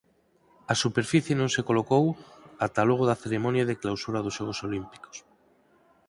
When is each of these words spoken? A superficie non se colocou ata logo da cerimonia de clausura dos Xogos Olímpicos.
A 0.73 0.75
superficie 0.83 1.33
non 1.39 1.49
se 1.55 1.65
colocou 1.69 2.05
ata 2.65 2.87
logo 2.89 3.03
da 3.09 3.19
cerimonia 3.23 3.67
de 3.69 3.79
clausura 3.81 4.23
dos 4.25 4.35
Xogos 4.37 4.59
Olímpicos. 4.67 5.15